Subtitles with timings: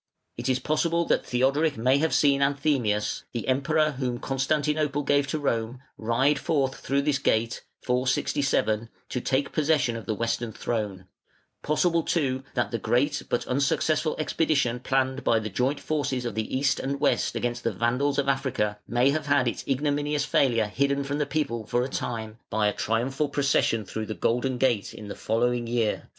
[0.35, 5.37] It is possible that Theodoric may have seen Anthemius, the Emperor whom Constantinople gave to
[5.37, 11.05] Rome, ride forth through this gate (467) to take possession of the Western throne:
[11.61, 16.57] possible too that the great but unsuccessful expedition planned by the joint forces of the
[16.57, 21.03] East and West against the Vandals of Africa may have had its ignominious failure hidden
[21.03, 25.09] from the people for a time by a triumphal procession through the Golden Gate in
[25.09, 26.09] the following year (468).